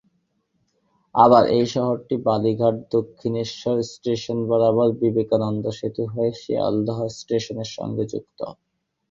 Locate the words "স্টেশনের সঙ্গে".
7.19-8.03